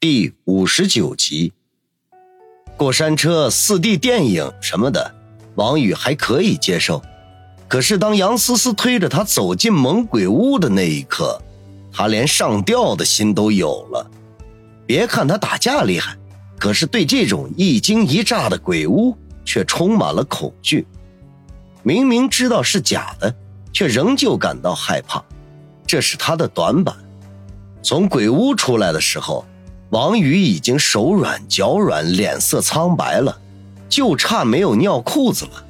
[0.00, 1.52] 第五十九集，
[2.76, 5.12] 过山车、四 D 电影什么的，
[5.56, 7.02] 王宇还可以接受。
[7.66, 11.42] 可是当杨思思推着他走进猛鬼屋的那一刻，
[11.92, 14.08] 他连上吊的心都有了。
[14.86, 16.16] 别看他打架厉害，
[16.60, 20.86] 可是对这种一惊一乍的鬼屋却充满了恐惧。
[21.82, 23.34] 明明知道是假的，
[23.72, 25.20] 却仍旧感到害怕，
[25.84, 26.94] 这是他的短板。
[27.82, 29.44] 从鬼屋出来的时候。
[29.90, 33.40] 王宇已经手软脚软，脸色苍白了，
[33.88, 35.64] 就差没有尿裤子了。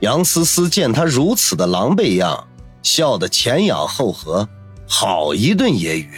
[0.00, 2.48] 杨思思见他如此的狼狈样，
[2.82, 4.48] 笑得前仰后合，
[4.88, 6.08] 好一顿揶揄，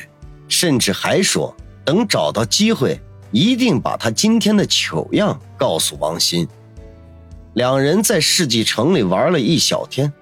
[0.46, 1.52] 甚至还说
[1.84, 3.00] 等找到机会，
[3.32, 6.46] 一定把他今天的糗样告诉王鑫。
[7.54, 10.12] 两人在世纪城里玩了一小天，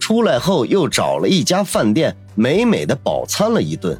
[0.00, 3.96] 出来后又找了一家饭店，美美的饱餐了一顿，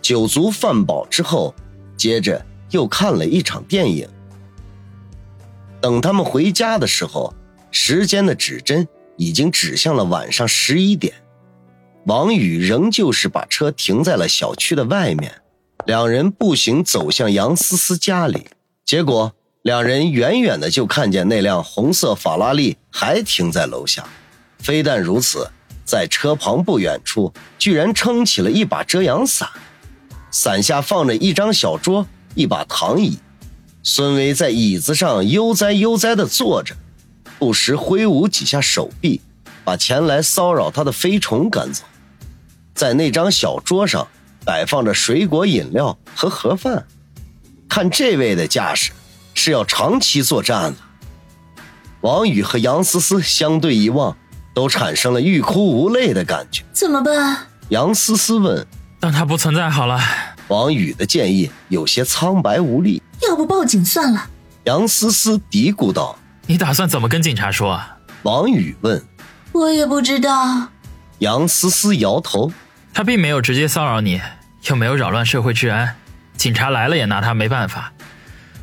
[0.00, 1.52] 酒足饭饱之后。
[1.96, 4.08] 接着又看了一场电影。
[5.80, 7.32] 等他们回家的时候，
[7.70, 11.14] 时间的指针已经指向了晚上十一点。
[12.06, 15.32] 王宇仍旧是把车停在了小区的外面，
[15.86, 18.46] 两人步行走向杨思思家里。
[18.84, 24.06] 结果，两人远远的就看见那辆红色法拉利还停在楼下。
[24.58, 25.50] 非但如此，
[25.84, 29.48] 在车旁不远处，居然撑起了一把遮阳伞。
[30.36, 33.18] 伞下放着一张小桌，一把躺椅。
[33.82, 36.76] 孙威在椅子上悠哉悠哉地坐着，
[37.38, 39.22] 不时挥舞几下手臂，
[39.64, 41.84] 把前来骚扰他的飞虫赶走。
[42.74, 44.06] 在那张小桌上
[44.44, 46.86] 摆放着水果饮料和盒饭，
[47.66, 48.92] 看这位的架势，
[49.32, 50.76] 是要长期作战了。
[52.02, 54.14] 王宇和杨思思相对一望，
[54.54, 56.62] 都产生了欲哭无泪的感觉。
[56.74, 57.46] 怎么办？
[57.70, 58.66] 杨思思问。
[58.98, 60.00] 当他不存在好了。
[60.48, 63.02] 王宇的建议有些苍白无力。
[63.28, 64.28] 要不报警算了。
[64.64, 67.80] 杨思思嘀咕道：“你打算怎么跟警察说？”
[68.22, 69.02] 王宇问。
[69.52, 70.68] 我也不知道。
[71.20, 72.52] 杨思思摇头。
[72.92, 74.20] 他并没有直接骚扰你，
[74.68, 75.96] 又没有扰乱社会治安，
[76.36, 77.92] 警察来了也拿他没办法。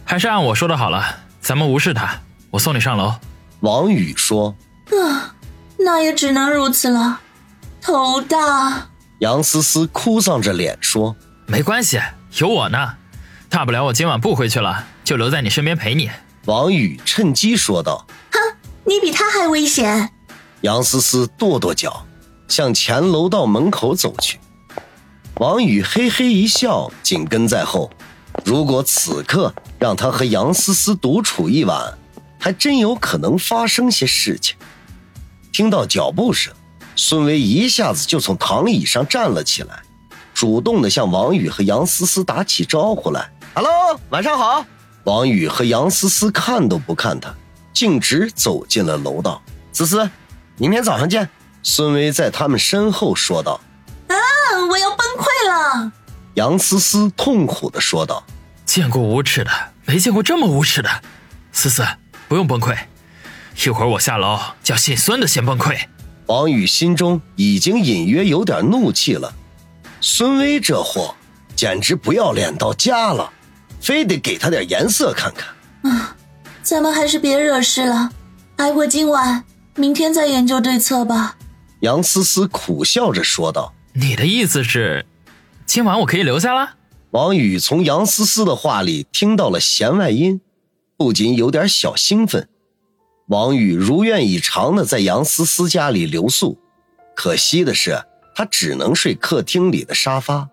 [0.05, 1.03] 还是按我说的好了，
[1.39, 2.19] 咱们无视他。
[2.51, 3.15] 我送你上楼。
[3.61, 4.55] 王宇说。
[4.91, 5.33] 啊，
[5.79, 7.19] 那也只能如此了。
[7.81, 8.89] 头大。
[9.19, 11.15] 杨思思哭丧着脸说
[11.45, 11.99] ：“没关系，
[12.37, 12.95] 有我呢，
[13.49, 16.09] 大不了我今晚不回去了，就留在你身边陪你。”
[16.45, 18.39] 王宇趁机说道：“哼，
[18.85, 20.09] 你比他还危险。”
[20.61, 22.05] 杨思思跺跺脚，
[22.47, 24.39] 向前楼道门口走去。
[25.35, 27.91] 王宇嘿嘿一笑，紧跟在后。
[28.43, 31.97] 如果此刻让他和杨思思独处一晚，
[32.39, 34.55] 还真有可能发生些事情。
[35.51, 36.53] 听到脚步声。
[36.95, 39.81] 孙维一下子就从躺椅上站了起来，
[40.43, 44.65] 主动的向王宇和杨思思打起招呼来：“Hello，晚上好。”
[45.05, 47.33] 王宇和杨思思看都不看他，
[47.71, 49.41] 径直走进了楼道。
[49.71, 50.09] 思思，
[50.57, 51.29] 明天早上见。
[51.63, 53.61] 孙威在他们身后说道
[54.09, 54.15] ：“啊，
[54.69, 55.93] 我要崩溃了。”
[56.35, 58.21] 杨思思痛苦的说道
[58.67, 59.49] ：“见过无耻的，
[59.85, 60.89] 没见过这么无耻的。
[61.53, 61.87] 思思，
[62.27, 62.77] 不用崩溃，
[63.65, 65.79] 一会儿我下楼叫姓孙的先崩溃。”
[66.27, 69.33] 王宇心中已经隐约有点怒气了，
[70.05, 71.15] 孙威这货
[71.55, 73.31] 简直不要脸到家了，
[73.79, 75.89] 非得给他点颜色看看。
[75.89, 76.17] 啊，
[76.61, 78.11] 咱们还是别惹事了，
[78.57, 81.37] 挨过今晚，明天再研究对策吧。
[81.79, 85.05] 杨思思苦笑着说道：“你的意思是，
[85.65, 86.73] 今晚我可以留下了？”
[87.11, 90.41] 王宇从杨思思的话里听到了弦外音，
[90.97, 92.49] 不仅有点小兴奋。
[93.27, 96.59] 王宇如愿以偿的在杨思思家里留宿，
[97.15, 98.03] 可惜的是，
[98.35, 100.49] 他只能睡客厅里的沙发。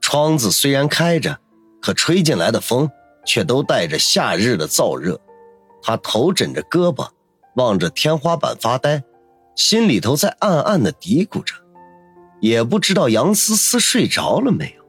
[0.00, 1.38] 窗子虽然开着，
[1.80, 2.90] 可吹进来的风
[3.26, 5.20] 却都带着夏日的燥热。
[5.82, 7.08] 他头枕着胳膊，
[7.56, 9.02] 望着天花板发呆，
[9.54, 11.54] 心里头在暗暗的嘀咕着：
[12.40, 14.84] 也不知道杨思思睡着了没有，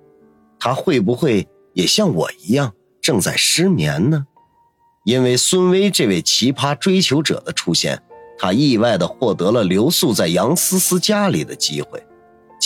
[0.59, 4.25] 她会不会也像我一样正在失眠呢？
[5.05, 8.01] 因为孙威这位奇葩追求者的出现，
[8.37, 12.03] 他意外的获得了留宿在杨思思家里的机会。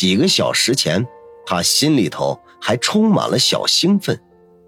[0.03, 1.07] 几个小时前，
[1.45, 4.19] 他心里头还充满了小兴奋。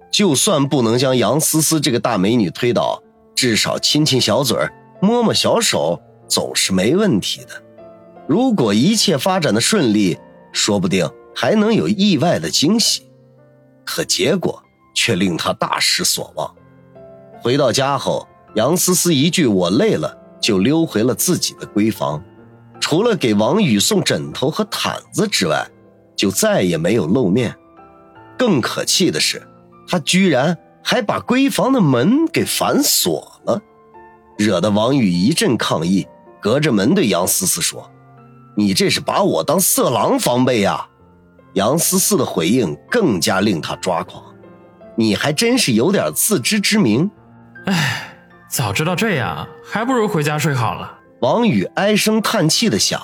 [0.10, 3.04] 就算不能将杨思思这个大美女推倒，
[3.36, 4.58] 至少亲亲小嘴
[5.02, 7.62] 摸摸小手，总是没问题的。
[8.30, 10.18] 如果一切发展的顺利，
[10.54, 11.06] 说不定
[11.36, 13.06] 还能有意外的惊喜。
[13.84, 14.64] 可结果
[14.96, 16.56] 却令他大失所望。
[17.42, 22.24] 回到家后，杨思思一句“我累了”，就溜回了自己的闺房。
[22.86, 25.68] 除了给王宇送枕头和毯子之外，
[26.16, 27.56] 就再也没有露面。
[28.38, 29.42] 更可气的是，
[29.88, 33.60] 他居然还把闺房的门给反锁了，
[34.38, 36.08] 惹得王宇一阵抗议，
[36.40, 37.90] 隔着门对杨思思说
[38.56, 40.88] ：“你这是把我当色狼防备呀！”
[41.54, 44.24] 杨思思的回应更加令他抓狂
[44.96, 47.10] ：“你还真是有点自知之明。”
[47.66, 48.16] 唉，
[48.48, 51.00] 早知道这样，还不如回家睡好了。
[51.22, 53.02] 王宇唉声叹气的想，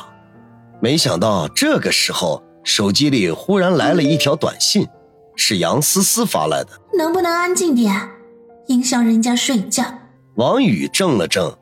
[0.82, 4.88] 没想到这个时候，手机里忽然来了一条短信，
[5.36, 6.70] 是杨思思发来的。
[6.98, 8.10] 能不能安静点，
[8.68, 9.84] 影响人家睡觉？
[10.36, 11.58] 王宇怔了怔，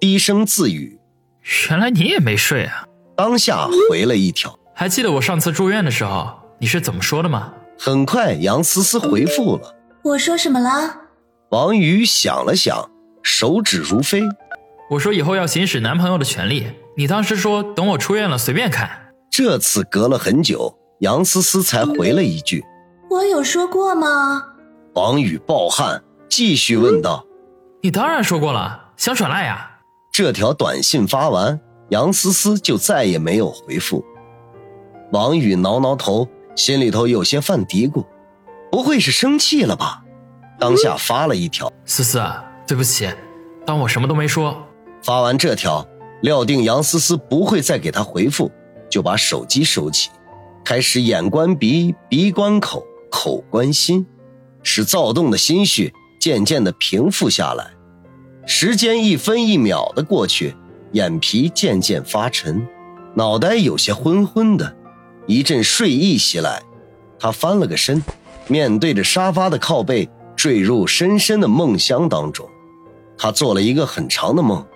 [0.00, 0.98] 低声自语
[1.68, 2.86] ：“原来你也没睡啊！”
[3.16, 9.74] 当下回了一条：“还记得我上次住院的时候你是怎么说的吗？”很快，杨思思回复了
[10.04, 10.96] ：“我说什么了？”
[11.50, 12.90] 王宇想了想，
[13.22, 14.22] 手指如飞。
[14.90, 16.66] 我说以后要行使男朋友的权利，
[16.96, 18.90] 你当时说等我出院了随便看。
[19.30, 22.64] 这次隔了很久，杨思思才回了一句
[23.08, 24.42] ：“我有说过吗？”
[24.94, 27.24] 王宇暴汗，继续问道
[27.82, 29.70] ：“你当然说过了，想耍赖呀？”
[30.10, 31.60] 这条短信发完，
[31.90, 34.04] 杨思思就再也没有回复。
[35.12, 38.04] 王宇挠挠头，心里头有些犯嘀咕：
[38.72, 40.02] 不会是生气了吧？
[40.58, 42.20] 当下发了一条：“思思，
[42.66, 43.08] 对不起，
[43.64, 44.60] 当我什么都没说。”
[45.02, 45.86] 发完这条，
[46.22, 48.50] 料定杨思思不会再给他回复，
[48.90, 50.10] 就把手机收起，
[50.64, 54.06] 开始眼观鼻，鼻观口，口观心，
[54.62, 57.70] 使躁动的心绪渐渐的平复下来。
[58.46, 60.54] 时间一分一秒的过去，
[60.92, 62.66] 眼皮渐渐发沉，
[63.14, 64.76] 脑袋有些昏昏的，
[65.26, 66.62] 一阵睡意袭来，
[67.18, 68.02] 他翻了个身，
[68.48, 72.46] 面对着沙发的靠背，坠入深深的梦乡当中。
[73.16, 74.66] 他做了一个很长的梦。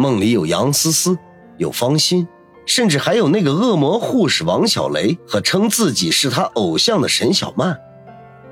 [0.00, 1.18] 梦里有杨思思，
[1.58, 2.26] 有方心，
[2.64, 7.78] 甚至还有那个恶魔护士王小雷和称自己是他偶像的沈小曼。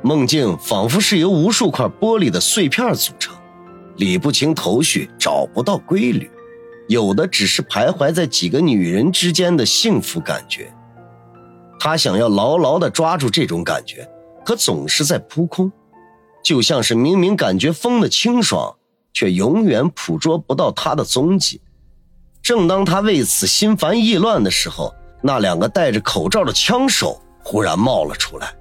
[0.03, 3.35] 梦境仿佛是由无数块玻璃的碎片组成，
[3.97, 6.31] 理不清头绪，找不到规律，
[6.87, 10.71] 有的只是徘徊在几个女人之间的幸福感觉。
[11.81, 14.07] 他想要牢牢地抓住这种感觉，
[14.45, 15.73] 可总是在扑空，
[16.45, 18.75] 就像是明明感觉风的清爽。
[19.19, 21.61] 却永远捕捉不到他的踪迹。
[22.41, 28.55] 正当他为此心烦意乱的时候，那两个戴着口罩的枪手忽然冒了出来，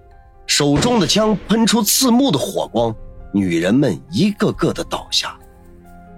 [0.48, 2.92] 手中的枪喷出刺目的火光，
[3.32, 5.38] 女人们一个个的倒下。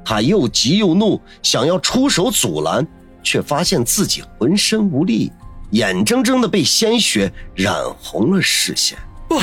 [0.05, 2.87] 他又急又怒，想要出手阻拦，
[3.21, 5.33] 却发现自己浑身无力，
[5.71, 8.97] 眼睁睁的被鲜血染红了视线。
[9.27, 9.37] 不，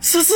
[0.00, 0.34] 思思！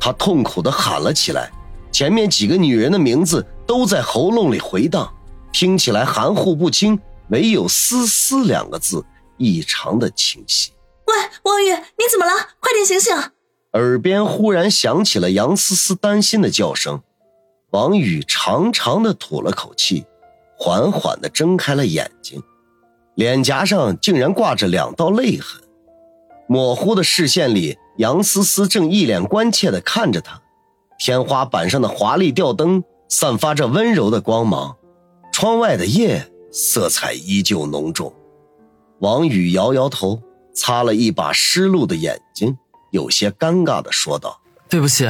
[0.00, 1.50] 他痛苦的喊了起来。
[1.94, 5.14] 前面几个女人的名字都在喉咙里回荡，
[5.52, 6.98] 听起来含糊不清，
[7.28, 9.04] 唯有“思思”两个字
[9.36, 10.72] 异常的清晰。
[11.06, 11.14] 喂，
[11.44, 12.32] 王宇，你怎么了？
[12.58, 13.14] 快点醒醒！
[13.74, 17.00] 耳边忽然响起了杨思思担心的叫声。
[17.70, 20.04] 王宇长长的吐了口气，
[20.58, 22.42] 缓缓的睁开了眼睛，
[23.14, 25.62] 脸颊上竟然挂着两道泪痕。
[26.48, 30.40] 模糊的视线里，杨思思正一脸关切的看着他。
[30.98, 34.76] 天花板上的华丽吊灯散发着温柔的光芒，
[35.32, 38.12] 窗外的夜色彩依旧浓重。
[39.00, 40.22] 王宇摇摇头，
[40.54, 42.56] 擦了一把湿漉的眼睛，
[42.90, 45.06] 有些尴尬的说道：“对不起，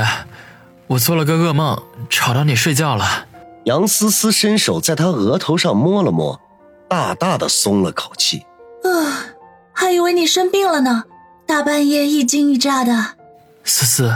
[0.89, 3.27] 我做了个噩梦，吵到你睡觉了。”
[3.65, 6.41] 杨思思伸手在他额头上摸了摸，
[6.89, 8.45] 大大的松了口气。
[8.83, 9.33] 啊，
[9.73, 11.05] 还以为你生病了呢，
[11.47, 13.17] 大半夜一惊一乍的。
[13.63, 14.13] 思思。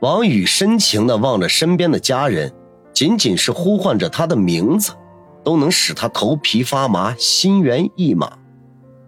[0.00, 2.52] 王宇深情地望着身边的家人，
[2.92, 4.92] 仅仅是呼唤着他的名字，
[5.44, 8.32] 都能使他头皮发麻、心猿意马。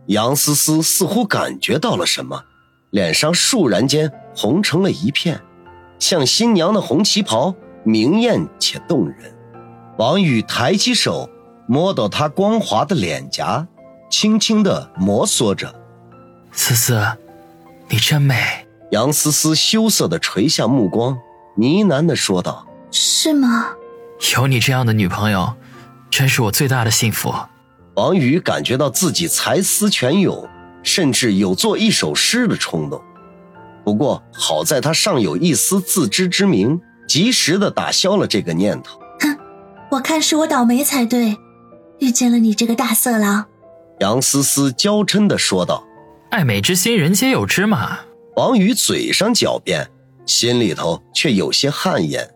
[0.07, 2.45] 杨思思似乎感觉到了什么，
[2.91, 5.41] 脸上倏然间红成了一片，
[5.99, 9.33] 像新娘的红旗袍，明艳且动人。
[9.97, 11.31] 王宇抬起手，
[11.67, 13.67] 摸到她光滑的脸颊，
[14.11, 15.75] 轻轻地摩挲着
[16.53, 17.03] ：“思思，
[17.89, 18.62] 你真美。”
[18.93, 21.19] 杨思思羞涩的垂下目光，
[21.57, 23.73] 呢喃的说道：“是吗？
[24.37, 25.55] 有你这样的女朋友，
[26.11, 27.35] 真是我最大的幸福。”
[27.97, 30.47] 王宇感觉到自己才思泉涌，
[30.83, 33.03] 甚至有做一首诗的冲动。
[33.83, 39.01] 不过好在他尚有一丝自知之明，及时的打消了这个念头。
[39.21, 39.39] 哼，
[39.93, 41.39] 我看是我倒霉才对，
[41.99, 43.47] 遇见了你这个大色狼。”
[44.01, 45.83] 杨思思娇嗔的说道
[46.31, 48.01] ：“爱美之心，人皆有之嘛。”
[48.35, 49.87] 王宇嘴上狡辩，
[50.25, 52.29] 心里头却有些汗颜。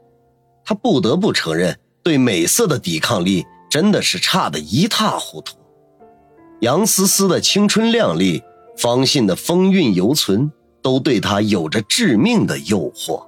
[0.65, 5.57] 他不得不承认，对美色的抵抗力真的是差得一塌糊涂。
[6.61, 8.43] 杨思思的青春靓丽，
[8.77, 10.51] 方信的风韵犹存，
[10.83, 13.26] 都对他有着致命的诱惑。